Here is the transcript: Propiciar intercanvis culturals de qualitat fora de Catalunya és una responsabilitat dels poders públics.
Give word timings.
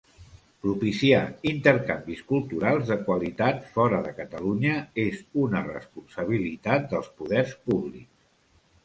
Propiciar 0.65 1.25
intercanvis 1.49 2.23
culturals 2.31 2.89
de 2.93 2.97
qualitat 3.09 3.61
fora 3.75 3.99
de 4.07 4.13
Catalunya 4.21 4.79
és 5.05 5.21
una 5.43 5.63
responsabilitat 5.69 6.89
dels 6.95 7.13
poders 7.21 7.53
públics. 7.69 8.27